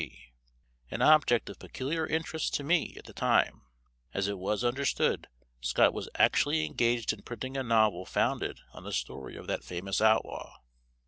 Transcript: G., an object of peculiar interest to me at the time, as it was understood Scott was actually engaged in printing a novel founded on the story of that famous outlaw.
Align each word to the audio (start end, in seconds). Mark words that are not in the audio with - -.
G., 0.01 0.31
an 0.89 1.03
object 1.03 1.47
of 1.47 1.59
peculiar 1.59 2.07
interest 2.07 2.55
to 2.55 2.63
me 2.63 2.95
at 2.97 3.05
the 3.05 3.13
time, 3.13 3.61
as 4.15 4.27
it 4.27 4.39
was 4.39 4.63
understood 4.63 5.27
Scott 5.61 5.93
was 5.93 6.09
actually 6.15 6.65
engaged 6.65 7.13
in 7.13 7.21
printing 7.21 7.55
a 7.55 7.61
novel 7.61 8.03
founded 8.07 8.61
on 8.73 8.83
the 8.83 8.93
story 8.93 9.35
of 9.37 9.45
that 9.45 9.63
famous 9.63 10.01
outlaw. 10.01 10.57